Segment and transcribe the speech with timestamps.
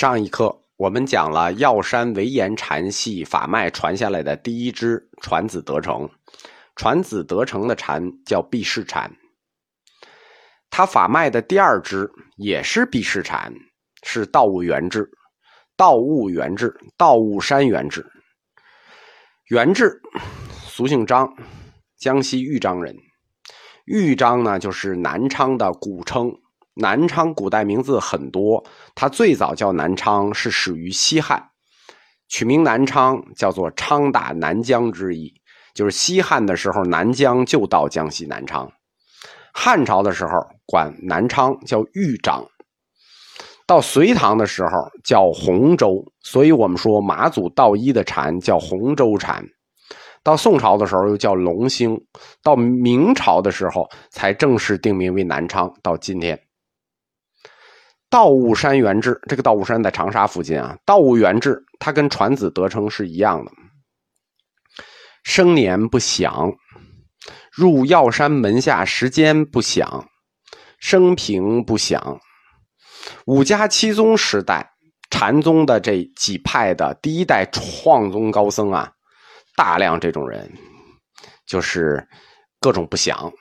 [0.00, 6.08] 上一课我们讲了药山惟严禅系法脉传下来的第一支传子得成，
[6.74, 9.14] 传子得成的禅叫毕氏禅。
[10.70, 13.52] 他法脉的第二支也是毕氏禅，
[14.02, 15.10] 是道悟元智，
[15.76, 18.06] 道悟元智，道悟山元智。
[19.50, 20.00] 元智，
[20.64, 21.30] 俗姓张，
[21.98, 22.96] 江西豫章人。
[23.84, 26.39] 豫章呢，就是南昌的古称。
[26.74, 31.50] 南昌古代名字很多，它最早叫南昌是始于西汉，
[32.28, 35.34] 取名南昌叫做昌打南疆之意，
[35.74, 38.70] 就是西汉的时候南疆就到江西南昌，
[39.52, 40.32] 汉朝的时候
[40.64, 42.46] 管南昌叫豫章，
[43.66, 44.70] 到隋唐的时候
[45.04, 49.44] 叫洪州，所以我们说马祖道一的禅叫洪州禅。
[50.22, 51.98] 到宋朝的时候又叫龙兴，
[52.42, 56.38] 到明朝的时候才正式定名为南昌，到今天。
[58.10, 60.76] 道悟山元智，这个道悟山在长沙附近啊。
[60.84, 63.52] 道悟元智，他跟传子得称是一样的。
[65.22, 66.52] 生年不详，
[67.52, 70.08] 入药山门下时间不详，
[70.80, 72.20] 生平不详。
[73.26, 74.72] 五家七宗时代，
[75.10, 78.90] 禅宗的这几派的第一代创宗高僧啊，
[79.56, 80.50] 大量这种人，
[81.46, 82.04] 就是
[82.58, 83.32] 各种不详。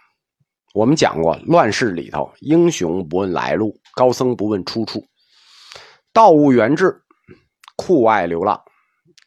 [0.73, 5.03] 我们讲过，乱世里头，英雄不问来路，高僧不问出处。
[6.13, 6.95] 道悟元智，
[7.75, 8.61] 酷爱流浪，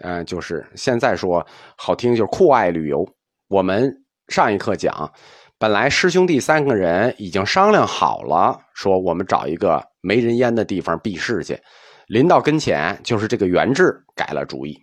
[0.01, 1.45] 嗯，就是现在说
[1.77, 3.05] 好听，就是酷爱旅游。
[3.49, 3.93] 我们
[4.29, 5.13] 上一课讲，
[5.59, 11.59] 本来师兄弟三个人已经商量好了，说我们找一个没人烟的地方避世去。
[12.07, 14.79] 临到跟前，就是这个元智改了主意。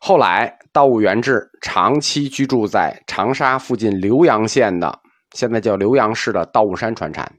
[0.00, 5.00] 后来，道悟元智长期居住在长沙附近浏阳县的。
[5.34, 7.38] 现在叫浏阳市的道悟山传禅，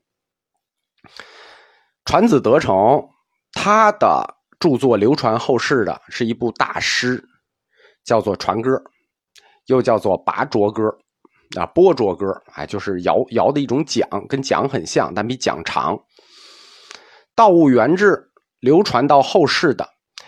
[2.04, 3.10] 传子得成，
[3.54, 7.28] 他的著作流传后世的是一部大诗，
[8.04, 8.72] 叫做《传歌》，
[9.68, 10.84] 又叫做《拔卓歌》，
[11.60, 15.98] 啊，波卓歌，哎，就是摇摇的一种桨，跟桨很像，但比桨长。
[17.34, 19.88] 道悟元志流传到后世的，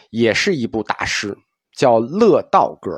[0.09, 1.37] 也是一部大诗，
[1.75, 2.91] 叫《乐道歌》。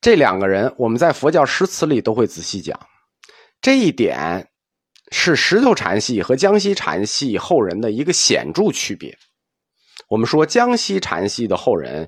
[0.00, 2.78] 这两个人，我们在佛教诗词里都会仔细讲。
[3.64, 4.46] 这一点
[5.10, 9.16] 是石头禅系和江西禅系后人的一个显著区别。
[10.10, 12.06] 我们说江西禅系的后人，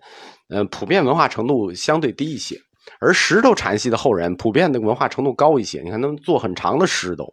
[0.50, 2.58] 嗯，普遍文化程度相对低一些，
[3.00, 5.80] 而石头禅系的后人普遍的文化程度高一些。
[5.80, 7.24] 你看，他们做很长的诗都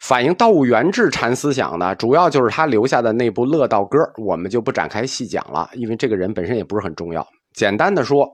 [0.00, 7.28] 反映道悟元智禅思想呢，主要就是他留下的那部《乐道歌》，我们就不展开细讲了，因为这个人本身也不是很重要。
[7.52, 8.26] 简单的说。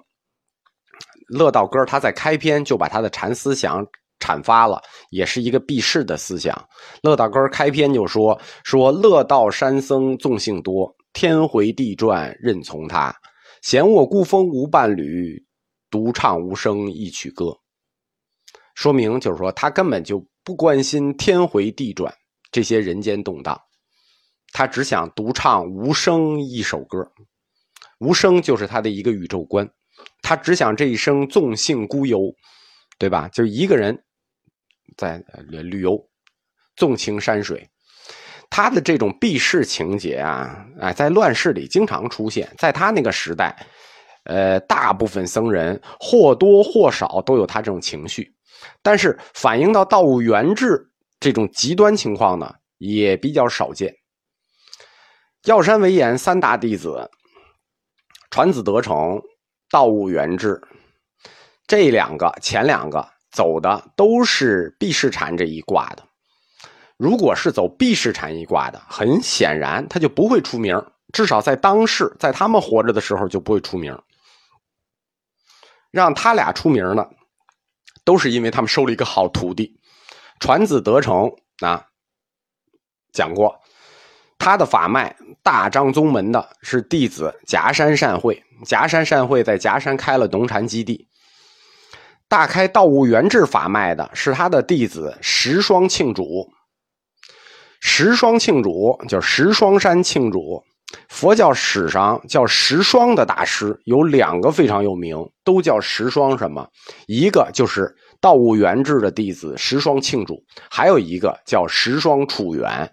[1.30, 3.86] 乐道歌，他在开篇就把他的禅思想
[4.18, 6.68] 阐发了，也是一个避世的思想。
[7.02, 13.14] 乐道歌开篇就说：“说乐道山僧纵性多，天回地转任从他。
[13.62, 15.42] 闲卧孤峰无伴侣，
[15.90, 17.56] 独唱无声一曲歌。”
[18.74, 22.12] 说明就是说，他根本就不关心天回地转
[22.50, 23.60] 这些人间动荡，
[24.52, 26.98] 他只想独唱无声一首歌。
[27.98, 29.68] 无声就是他的一个宇宙观。
[30.22, 32.32] 他只想这一生纵性孤游，
[32.98, 33.28] 对吧？
[33.32, 33.98] 就一个人
[34.96, 35.98] 在旅游，
[36.76, 37.68] 纵情山水。
[38.48, 42.52] 他的这种避世情节啊，哎，在乱世里经常出现。
[42.58, 43.56] 在他那个时代，
[44.24, 48.34] 呃，大部分僧人或多或少都有他这种情绪，
[48.82, 50.84] 但是反映到道悟元智
[51.20, 53.94] 这种极端情况呢，也比较少见。
[55.44, 57.08] 药山惟严三大弟子，
[58.30, 59.22] 传子得成。
[59.70, 60.60] 道悟元智，
[61.68, 66.02] 这两个前两个走的都是避世禅这一卦的。
[66.96, 73.96] 如果是走避世禅一卦的，很显然他就不会出名，至少在当世，在他们活着的时候就不会出名。
[75.92, 77.08] 让他俩出名呢，
[78.04, 79.80] 都是因为他们收了一个好徒弟，
[80.40, 81.86] 传子得成啊。
[83.12, 83.60] 讲过。
[84.40, 91.06] 他的法脉大张宗门的是弟子夹山善会，夹山善会在夹山开了农禅基地。
[92.26, 96.50] 大开道悟元智法脉的是他的弟子十双庆主，
[97.80, 100.64] 十双庆主叫十双山庆主。
[101.08, 106.66] 佛教史上叫十双的大师有两个非常有名，都叫十双什么？
[107.06, 112.90] 一个就是道悟元智的弟子十双庆主，还有一个叫十双楚元。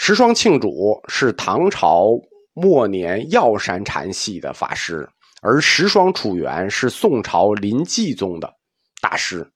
[0.00, 2.06] 十双庆主是唐朝
[2.54, 5.06] 末年药山禅系的法师，
[5.42, 8.50] 而十双楚元是宋朝临济宗的
[9.02, 9.46] 大师。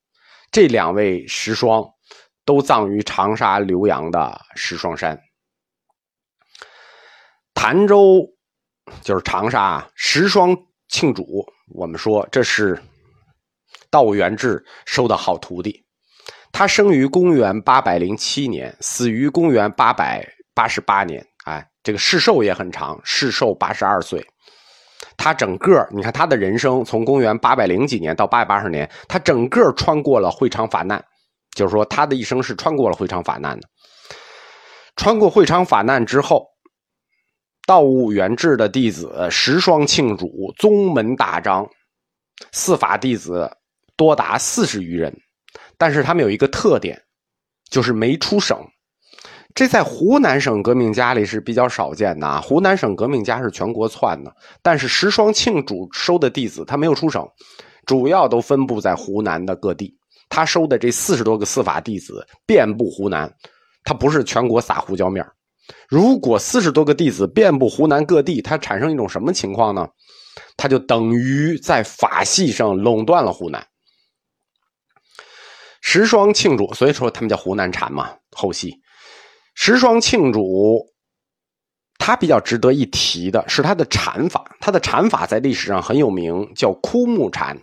[0.51, 1.83] 这两位十双
[2.45, 5.19] 都葬于长沙浏阳的石双山。
[7.55, 8.21] 潭州
[9.01, 10.55] 就是长沙石双
[10.89, 12.83] 庆主，我们说这是
[13.91, 15.82] 道元志收的好徒弟。
[16.53, 21.27] 他生于公元八百零七年，死于公元八百八十八年。
[21.45, 24.25] 哎，这个世寿也很长，世寿八十二岁。
[25.17, 31.03] 他整个，你看他的人生从公元八百零几年到八百八十年，他整个穿过了会昌法难，
[31.55, 33.69] 就是说他的一生是穿过了会昌法难的。
[34.97, 36.47] 穿过会昌法难之后，
[37.67, 40.29] 道务元志的弟子十双庆主
[40.59, 41.67] 宗门大张，
[42.53, 43.51] 四法弟子
[43.97, 45.13] 多达四十余人，
[45.83, 46.97] 但是他们有一个特点，
[47.69, 48.57] 就是没出省。
[49.53, 52.41] 这在湖南省革命家里是比较少见的啊。
[52.41, 54.33] 湖南省革命家是全国窜的，
[54.63, 57.29] 但是石双庆主收的弟子他没有出省，
[57.85, 59.93] 主要都分布在湖南的各地。
[60.29, 63.29] 他收的这四十多个司法弟子遍布湖南，
[63.83, 65.27] 他不是全国撒胡椒面
[65.89, 69.89] 如果四十多个弟子遍布湖南各地，它产生一种什么情况呢？
[70.57, 73.67] 他就等于在法系上垄断了湖南。
[75.93, 78.81] 石双庆主，所以说他们叫湖南禅嘛，后系。
[79.55, 80.87] 石双庆主，
[81.99, 84.43] 他比较值得一提的是他的禅法。
[84.59, 87.55] 他的禅法在历史上很有名，叫枯木禅。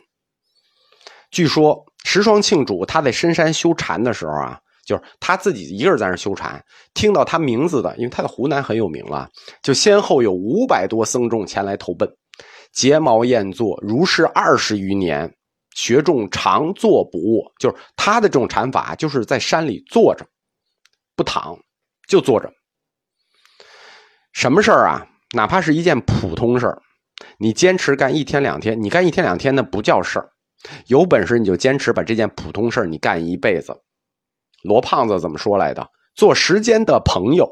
[1.32, 9.28] 据说石双庆主他在深山修禅的时候啊，就是他自己一个人在那修禅，听到他名字的，因为他在湖南很有名了，
[9.64, 12.08] 就先后有五百多僧众前来投奔，
[12.74, 15.34] 结毛宴坐，如是二十余年，
[15.80, 17.50] 学众常坐不卧。
[17.58, 20.26] 就是他的这种禅法，就是在山里坐着，
[21.16, 21.58] 不躺。
[22.08, 22.52] 就坐着，
[24.34, 25.06] 什么事儿啊？
[25.36, 26.82] 哪怕是一件普通事儿，
[27.38, 30.32] 你坚持干一天两天，你干一天两天那不叫事儿。
[30.88, 33.80] 有本事你就坚持把这件普通事儿你干一辈子。
[34.64, 35.88] 罗胖子怎么说来的？
[36.16, 37.48] 做时间的朋友，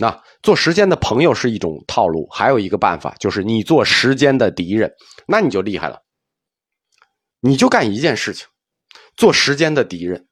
[0.00, 4.92] 那做时间的朋友是一种套路，还有一个办法就是你做时间的敌人，
[5.28, 6.00] 那你就厉害了。
[7.46, 8.46] 你就干一件事情，
[9.18, 10.26] 做时间的敌人。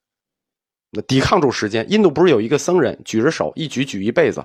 [0.90, 4.42] 那抵抗住时间，印度不是有一个僧人举着手一举举一辈子，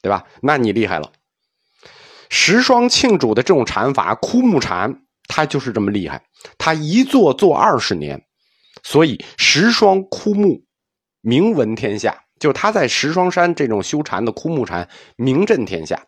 [0.00, 0.24] 对吧？
[0.40, 1.12] 那你厉害了。
[2.30, 6.24] 十双庆主的这种禅法，枯木禅，他就是这么厉害。
[6.56, 8.26] 他一坐坐二十年，
[8.82, 10.64] 所以十双枯木
[11.20, 12.24] 名闻天下。
[12.40, 16.06] 就他在十双山这种修禅的枯木禅名震天下，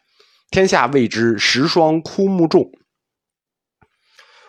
[0.51, 2.71] 天下谓之十双枯木众。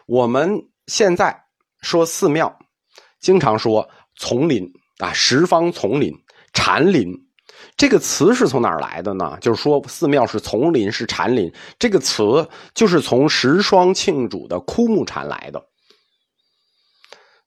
[0.05, 1.45] 我们现在
[1.81, 2.57] 说寺庙，
[3.19, 4.71] 经常说丛林。
[4.99, 6.13] 啊，十方丛林、
[6.51, 7.09] 禅林，
[7.77, 9.37] 这个词是从哪儿来的呢？
[9.39, 11.49] 就是说寺庙是丛林，是禅林。
[11.79, 15.65] 这个词就是从十双庆主的枯木禅来的。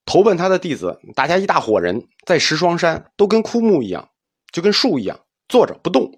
[0.07, 4.09] 投奔他的弟子，大家一大伙人在石双山，都跟枯木一样，
[4.51, 6.11] 就跟树一样，坐着不动，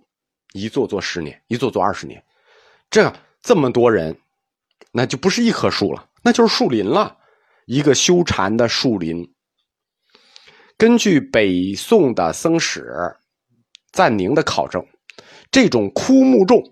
[0.53, 2.23] 一坐坐十年，一坐坐二十年。
[2.91, 3.13] 这
[3.43, 4.17] 这么多人，
[4.93, 7.17] 那就不是一棵树了，那就是树林了，
[7.67, 9.29] 一个修禅的树林。
[10.77, 12.93] 根据北宋的僧史
[13.93, 14.85] 赞宁的考证，
[15.51, 16.63] 这种枯木众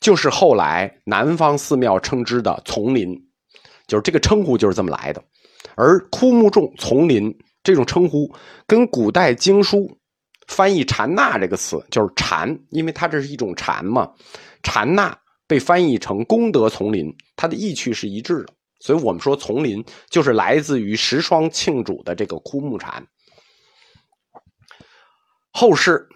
[0.00, 3.14] 就是后来南方寺庙称之的丛林，
[3.86, 5.22] 就是这个称呼就是这么来的。
[5.74, 7.32] 而枯木众、丛林
[7.62, 8.34] 这种称呼，
[8.66, 9.94] 跟古代经书
[10.46, 14.10] 翻译“禅那”这个词，就是禅，因为它这是一种禅嘛。
[14.62, 18.54] 禅那被翻译成功德丛林，它的意趣是一致的。
[18.80, 23.06] 所以我们说丛林就是来自于十双庆主的这个枯木禅。
[25.52, 26.06] 后世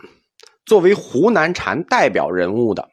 [0.64, 2.88] 作为湖南禅代表人物的，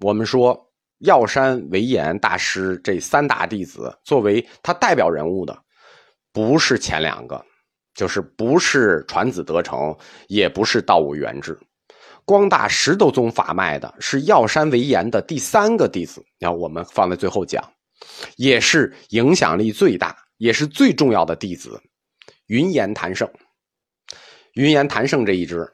[0.00, 0.58] 我们说
[1.00, 5.56] 药山惟严大师这三大弟子，作为他代表人物的，
[6.32, 7.44] 不是前两个，
[7.94, 9.96] 就是不是传子德成，
[10.26, 11.56] 也不是道悟元志，
[12.24, 17.62] 光大石头宗法脉的是药山惟严的第三个弟子，然后我们放在最后讲，
[18.36, 21.80] 也是影响力最大，也是最重要的弟子，
[22.46, 23.30] 云岩谭胜。
[24.54, 25.70] 云岩谭胜这一支。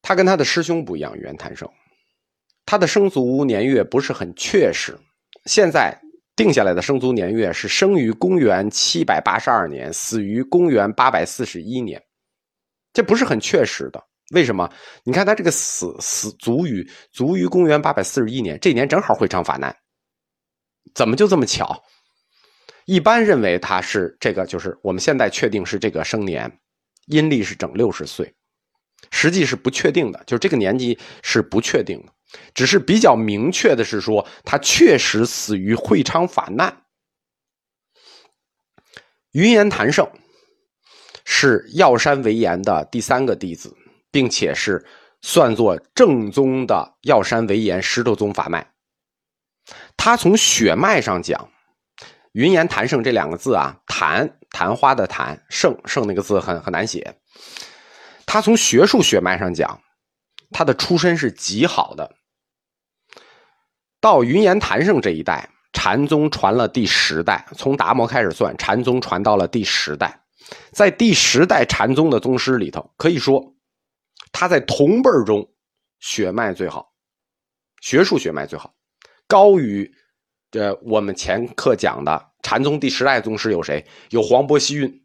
[0.00, 1.70] 他跟他的师兄不一样，袁谭胜，
[2.64, 4.98] 他的生卒年月不是很确实。
[5.44, 5.94] 现在
[6.34, 12.02] 定下来的生卒年月是生于公元七百八十二年，死于公元八百四十一年，
[12.94, 14.02] 这不是很确实的。
[14.30, 14.70] 为什么？
[15.04, 19.74] 你看他这个死死卒于卒于公元八百四十一年，这年正好会昌法难，
[20.94, 21.82] 怎么就这么巧？
[22.84, 26.60] 一般认为他是这个，就是我们现在确定是这个生年，
[27.06, 28.34] 阴历是整六十岁。
[29.10, 32.12] 实际是不确定的，就这个年纪是不确定的，
[32.52, 36.84] 只是比较明确的是说，他确实死于会昌法难。
[39.32, 40.10] 云岩谭胜，
[41.24, 43.74] 是药山为岩的第三个弟子，
[44.10, 44.84] 并且是
[45.20, 48.72] 算作正宗的药山为岩石头宗法脉。
[49.96, 51.50] 他从血脉上讲，
[52.32, 57.18] 云岩谭胜这两个字啊，谭昙花的谭，胜胜那个字很很难写。
[58.24, 59.80] 他从学术血脉上讲，
[60.50, 62.14] 他的出身是极好的。
[64.00, 70.22] 到云岩谭胜这一代，禅宗传了第十代，从达摩开始算，禅宗传到了第十代。
[70.72, 73.54] 在第十代禅宗的宗师里头，可以说
[74.32, 75.48] 他在同辈中
[76.00, 76.92] 血脉最好，
[77.80, 78.74] 学术血脉最好，
[79.26, 79.90] 高于
[80.50, 83.84] 这我们前课讲的禅宗第十代宗师有谁？
[84.10, 85.02] 有黄伯希运，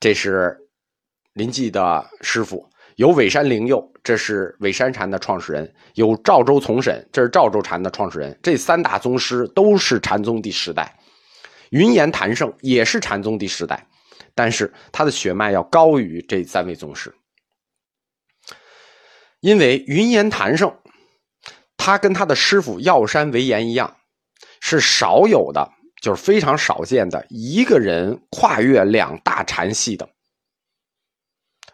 [0.00, 0.56] 这是
[1.34, 2.68] 临济的师傅。
[2.96, 8.38] 有尾山灵佑，这是尾山禅的创始人；有赵州从审，这是赵州禅的创始人。
[8.42, 10.94] 这三大宗师都是禅宗第十代。
[11.70, 13.86] 云岩谭胜也是禅宗第十代，
[14.34, 17.12] 但是他的血脉要高于这三位宗师，
[19.42, 20.72] 因为云岩谭胜，
[21.76, 23.96] 他跟他的师傅药山为岩一样，
[24.60, 25.68] 是少有的，
[26.00, 30.08] 就是非常少见的一个人跨越两大禅系的。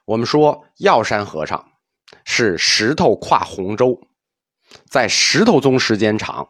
[0.06, 1.62] 我们说药山和尚
[2.24, 3.94] 是石头跨洪州，
[4.90, 6.48] 在石头宗时间长，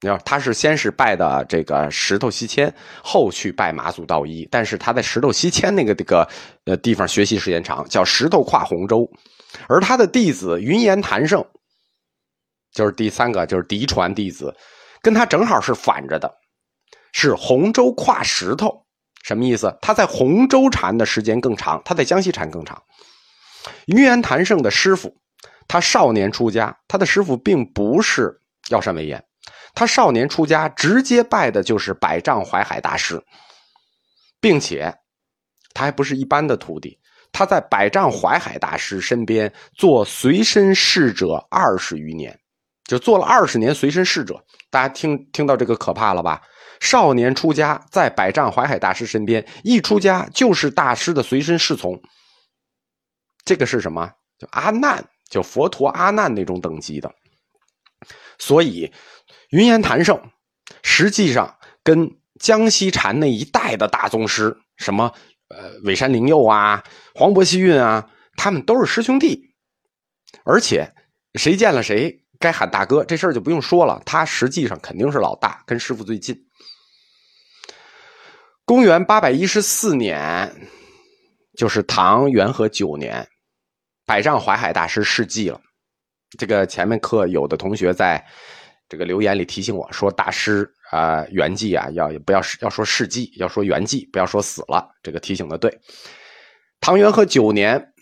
[0.00, 2.72] 你道他是先是拜的这个石头西迁，
[3.02, 6.24] 后去拜马祖道一，但是他在石头西迁那个这个
[6.66, 9.04] 呃地方学习时间长，叫石头跨洪州，
[9.68, 11.44] 而他的弟子云岩谭胜，
[12.72, 14.54] 就是第三个就是嫡传弟子，
[15.02, 16.32] 跟他正好是反着的，
[17.12, 18.86] 是洪州跨石头。
[19.22, 19.76] 什么意思？
[19.82, 22.82] 他在洪州禅的时间更长，他在江西禅更长。
[23.86, 25.14] 云岩谭胜的师傅，
[25.68, 28.40] 他少年出家，他的师傅并不是
[28.70, 29.22] 药山为岩，
[29.74, 33.22] 他少年出家直接拜的就是百丈怀海大师，
[34.40, 34.96] 并且
[35.74, 36.98] 他还不是一般的徒弟，
[37.40, 42.38] 他在百丈怀海大师身边做随身侍者二十余年，
[42.84, 44.44] 就做了二十年随身侍者。
[44.68, 46.42] 大家听听到这个可怕了吧？
[46.80, 51.98] 少年出家，在百丈怀海大师身边，一出家就是大师的随身侍从。
[53.42, 54.06] 这个是什么？
[54.38, 57.10] 就阿难，就佛陀阿难那种等级的。
[58.38, 58.92] 所以，
[59.48, 60.20] 云岩谭胜
[60.82, 62.06] 实际上跟
[62.38, 65.10] 江西禅那一代的大宗师，什么
[65.50, 66.82] 呃尾山灵佑啊、
[67.14, 69.48] 黄伯希运啊，他们都是师兄弟。
[70.44, 70.90] 而且，
[71.34, 74.00] 谁见了谁该喊大哥，这事儿就不用说了。
[74.06, 76.36] 他实际上肯定是老大，跟师傅最近。
[78.64, 80.68] 公元八百一十四年，
[81.58, 83.28] 就是唐元和九年，
[84.06, 85.60] 百丈怀海大师逝迹了。
[86.38, 88.24] 这个前面课有的同学在
[88.90, 94.86] 这个留言里提醒我说，大师啊圆寂啊要不要要说事迹，要说圆寂，不要说死了。
[95.00, 95.80] 这个提醒的对。
[96.80, 97.92] 唐元和九年，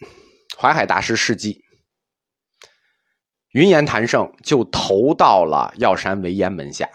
[0.59, 1.63] 怀海大师逝迹，
[3.53, 6.89] 云岩谭胜就投到了药山为岩门下。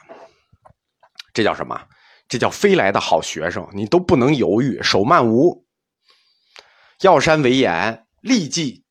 [1.32, 1.80] 这叫什么？
[2.28, 5.68] 这叫飞来的好学生，你都不能犹豫，手慢无。
[7.02, 8.83] 药山为岩立即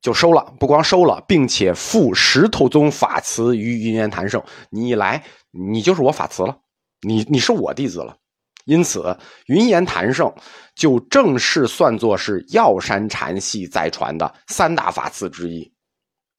[0.00, 4.42] 就收了，不光收了，并且附石头宗法慈于云岩谭胜。
[4.70, 6.56] 你一来，你就是我法慈了，
[7.06, 8.16] 你你是我弟子了。
[8.66, 9.16] 因此，
[9.46, 10.32] 云岩谭胜
[10.74, 15.70] 就正式算作是药山禅系再传的三大法慈之一。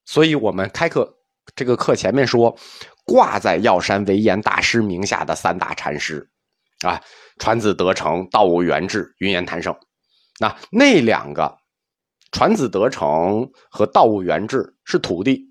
[0.05, 1.11] 所以我们开课
[1.55, 2.55] 这个课前面说，
[3.05, 6.27] 挂在药山为岩大师名下的三大禅师。
[6.85, 6.99] 啊，
[7.37, 9.75] 传子德成、道悟元智、云岩谭胜，
[10.39, 11.55] 那那两个
[12.31, 15.41] 传子得成和道悟元智是徒弟，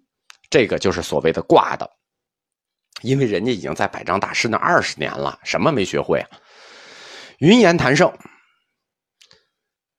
[0.48, 1.88] 这个就是所谓的挂的，
[3.02, 6.28] 因为人家已经在百丈大师那二十年了，什么没学会啊？
[7.38, 8.12] 云岩谭胜，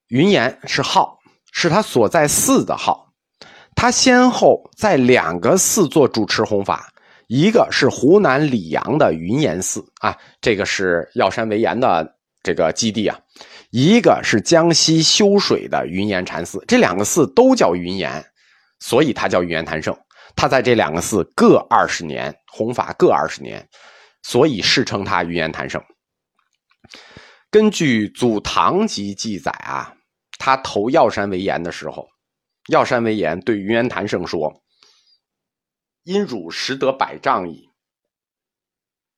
[0.08, 1.20] 云岩是号，
[1.52, 3.14] 是他所在寺的号，
[3.76, 6.88] 他先后在两个寺做主持弘法。
[7.28, 13.18] 一个是湖南澧阳的云岩寺啊，这个是药山为岩的这个基地啊；
[13.72, 18.24] 一个是江西修水的云岩禅寺，这两个寺都叫云岩，
[18.80, 19.98] 所以他叫云岩谭胜。
[20.36, 23.68] 他在这两个寺各二十年弘法，各二十年，
[24.24, 25.82] 所以世称他云岩谭胜。
[27.50, 29.94] 根据《祖堂集》记载啊，
[30.38, 32.08] 他投药山为岩的时候，
[32.68, 34.54] 药山为岩对云岩谭胜说。
[36.04, 37.70] 因汝识得百丈矣。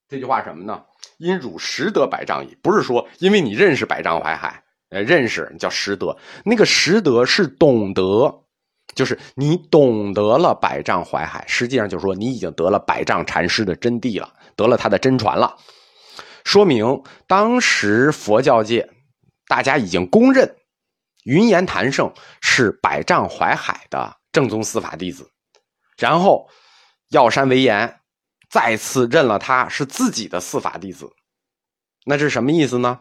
[0.06, 0.84] 这句话什么呢？
[1.18, 6.16] 因汝识得百丈矣，不是说因为你认识百丈怀海，呃，认识叫识得。
[6.44, 8.42] 那个识得是懂得，
[8.94, 15.56] 就是你懂得了百丈怀海，实际上就是说你已经得了百丈禅师的真谛了，得了他的真传了。
[16.44, 18.88] 说明当时佛教界
[19.46, 20.56] 大家已经公认
[21.24, 25.30] 云岩谭胜是百丈怀海的正宗司法弟子，
[25.96, 26.46] 然后
[27.10, 28.00] 药山为岩
[28.54, 31.10] 再次认了他是自己的四法弟子，
[32.06, 33.00] 那是什么意思呢？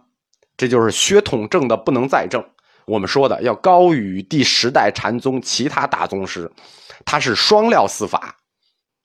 [0.58, 2.44] 这就是血统正的不能再正。
[2.88, 6.52] 我们说的要高于第十代禅宗其他大宗师，
[7.06, 8.36] 他是双料司法，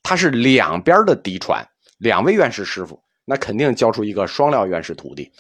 [0.02, 5.30] 他是两边的嫡传，两位院士师傅，那肯定教出一个双料院士徒弟。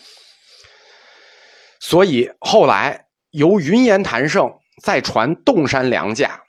[1.80, 6.42] 所以后来由云岩谭胜再传洞山良价，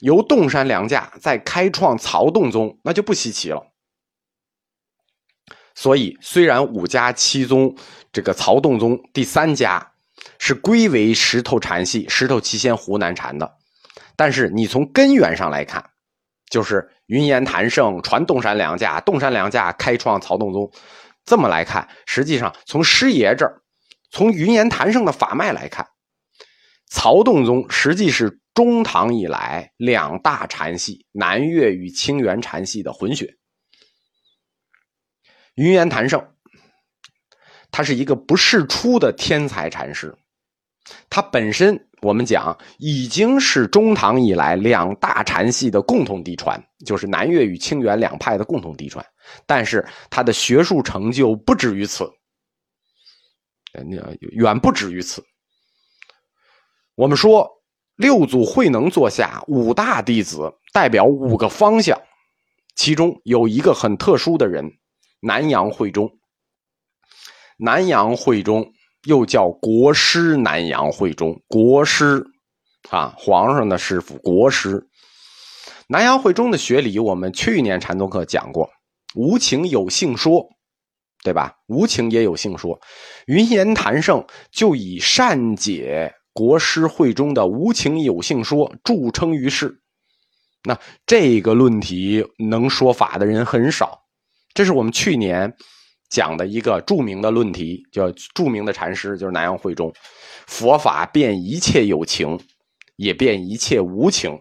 [0.00, 3.64] 由洞山良价再开创曹洞宗，那就不稀奇了。
[5.78, 7.72] 所以虽然五家七宗，
[8.12, 9.92] 这个曹洞宗第三家。
[10.40, 13.56] 是归为石头禅系，石头七仙湖南禅的，
[14.16, 15.84] 但是你从根源上来看，
[16.50, 20.70] 就是云岩谭胜传洞山良价，洞山良价开创曹洞宗，
[21.24, 23.62] 这么来看，实际上从师爷这儿，
[24.10, 25.86] 从云岩谭胜的法脉来看，
[26.88, 33.36] 曹洞宗实际是中唐以来两大禅系南岳与清源禅系的混血。
[35.58, 36.24] 云岩谭胜，
[37.72, 40.16] 他是一个不世出的天才禅师。
[41.10, 49.04] 他本身，我们讲已经是中唐以来两大禅系的共同嫡传，就是南岳与清源两派的共同嫡传。
[49.46, 52.08] 但是他的学术成就不止于此，
[54.30, 55.24] 远不止于此。
[56.94, 57.50] 我们说
[57.96, 62.00] 六祖慧能座下五大弟子代表五个方向，
[62.76, 64.64] 其中有一个很特殊的人——
[65.20, 66.10] 南阳会中。
[67.58, 68.72] 南阳会中。
[69.04, 72.26] 又叫国师南阳会中，国师
[72.90, 74.88] 啊，皇上的师傅，国师
[75.86, 78.68] 南阳会中的学理，我们去年禅宗课讲过，
[79.14, 80.48] 无情有性说，
[81.22, 81.54] 对吧？
[81.68, 82.78] 无情也有性说，
[83.28, 89.80] 云岩谭胜就以善解国师会中的无情有性说著称于世。
[90.64, 94.02] 那这个论题能说法的人很少，
[94.54, 95.54] 这是我们去年。
[96.10, 99.92] 讲的一个著名的论题，叫著名的禅师就是南阳慧忠，
[100.46, 102.40] 佛法变一切有情，
[102.96, 104.40] 也变一切无情。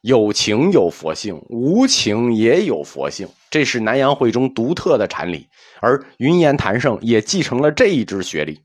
[0.00, 5.46] 有情有佛性，无情也有佛性，这是南阳慧忠独特的禅理。
[5.82, 8.58] 而云岩谭胜也继承了这一支学理。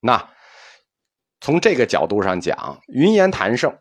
[0.00, 0.28] 那
[1.40, 3.74] 从这个角度上讲，云岩谭胜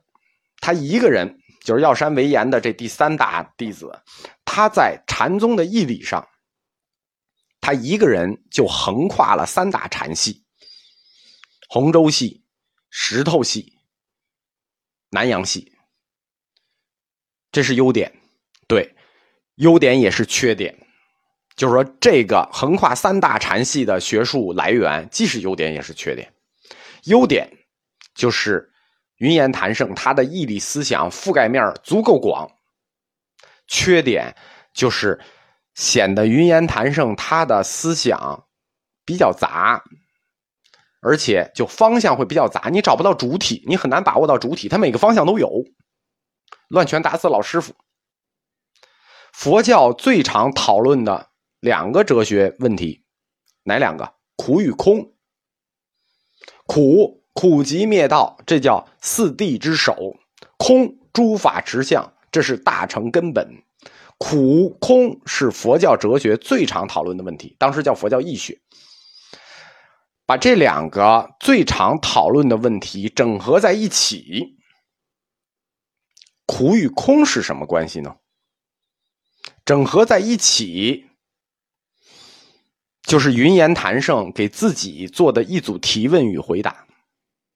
[0.61, 3.91] 他一个人就是药山为岩的这第三大弟子，
[4.43, 6.27] 他在禅宗的义理上。
[7.61, 10.43] 他一个人就横跨了三大禅系：
[11.69, 12.43] 洪州系、
[12.89, 13.79] 石头系、
[15.11, 15.71] 南阳系。
[17.53, 18.11] 这是优点，
[18.67, 18.93] 对，
[19.55, 20.77] 优点也是缺点。
[21.55, 26.33] 就是说，这个横跨三大禅系的学术来源，既是优点也是缺点。
[27.03, 27.49] 优点
[28.13, 28.72] 就是
[29.23, 32.51] 云岩谭胜他的义理思想覆盖面足够广，
[33.67, 34.35] 缺点
[34.73, 35.19] 就是。
[35.75, 38.45] 显得云岩谭胜他的思想
[39.03, 39.83] 比较杂，
[41.01, 44.69] 而且就方向会比较杂，你找不到主体，你很难把握到主体。
[44.69, 45.49] 他每个方向都有，
[46.67, 47.73] 乱拳打死老师傅。
[49.33, 53.03] 佛教最常讨论的两个哲学问题，
[53.63, 54.13] 哪两个？
[54.35, 55.15] 苦与空。
[56.67, 60.15] 苦，苦集灭道，这叫四谛之首；
[60.57, 63.47] 空，诸法实相，这是大乘根本。
[64.17, 68.57] 苦空是佛教哲学最常讨论的问题，当时叫佛教义学。
[70.25, 74.55] 把这两个最常讨论的问题整合在一起，
[76.45, 78.15] 苦与空是什么关系呢？
[79.65, 81.07] 整合在一起，
[83.01, 86.82] 就是云岩谭胜给自己做的一组提问与回答，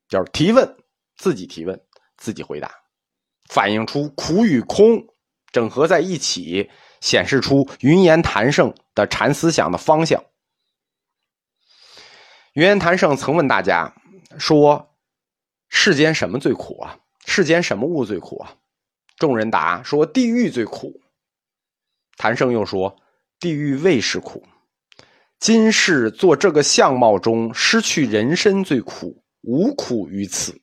[0.07, 0.77] 就是提问，
[1.17, 1.79] 自己提问，
[2.17, 2.71] 自己回答，
[3.49, 5.05] 反映出苦与空。
[5.53, 10.23] 整合在一起，显示出云岩谭胜的禅思想的方向。
[12.53, 13.91] 云岩谭胜曾问大家
[14.37, 14.95] 说
[15.69, 16.99] ：“世间什么最苦啊？
[17.25, 18.55] 世间什么物最苦啊？”
[19.17, 21.01] 众人答说：“地狱最苦。”
[22.17, 22.95] 谭胜又说
[23.39, 24.45] ：“地狱未是苦，
[25.39, 30.61] 今世做这个相貌中失去人身最苦，无苦于此。”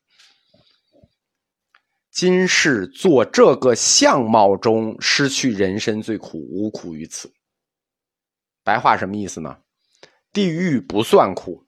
[2.12, 7.32] 今世做这个相貌中失去人身最苦，无苦于此。
[8.62, 9.58] 白话什么意思呢？
[10.32, 11.66] 地狱不算苦，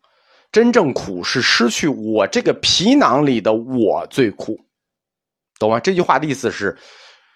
[0.52, 4.56] 真正苦是失去我这个皮囊里的我最苦，
[5.58, 5.80] 懂吗？
[5.80, 6.78] 这句话的意思是，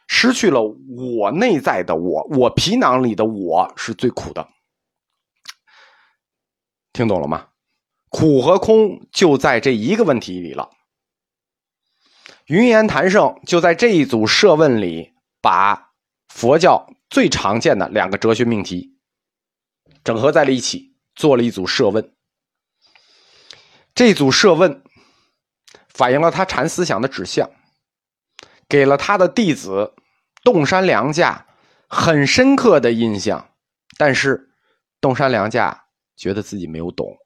[0.07, 4.49] 失去了我内在的我，我皮囊里的我是最苦的。
[6.93, 7.49] 听懂了吗？
[8.11, 10.69] 苦和空就在这一个问题里了。
[12.47, 15.93] 云岩谭圣就在这一组设问里，把
[16.29, 18.99] 佛教最常见的两个哲学命题
[20.03, 22.13] 整合在了一起，做了一组设问。
[23.95, 24.83] 这组设问
[25.89, 27.49] 反映了他禅思想的指向，
[28.69, 29.95] 给了他的弟子
[30.43, 31.47] 洞山良价
[31.89, 33.51] 很深刻的印象。
[33.97, 34.51] 但是，
[35.01, 35.85] 洞山良价
[36.17, 37.17] 觉得自己没有懂，